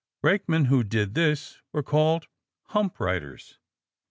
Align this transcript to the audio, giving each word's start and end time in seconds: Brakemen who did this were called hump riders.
Brakemen 0.23 0.65
who 0.65 0.83
did 0.83 1.13
this 1.13 1.61
were 1.71 1.83
called 1.83 2.27
hump 2.69 2.99
riders. 2.99 3.59